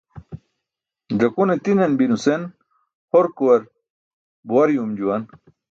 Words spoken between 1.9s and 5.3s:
bi" nusen horkuwar buwar yuum juwan.